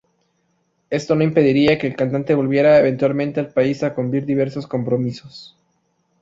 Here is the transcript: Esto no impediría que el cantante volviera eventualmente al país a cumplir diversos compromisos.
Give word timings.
Esto 0.89 1.13
no 1.13 1.23
impediría 1.23 1.77
que 1.77 1.85
el 1.85 1.95
cantante 1.95 2.33
volviera 2.33 2.79
eventualmente 2.79 3.39
al 3.39 3.53
país 3.53 3.83
a 3.83 3.93
cumplir 3.93 4.25
diversos 4.25 4.65
compromisos. 4.65 5.55